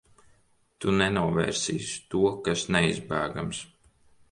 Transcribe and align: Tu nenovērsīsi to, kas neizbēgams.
Tu 0.85 0.93
nenovērsīsi 1.01 2.01
to, 2.15 2.23
kas 2.49 2.65
neizbēgams. 2.77 3.63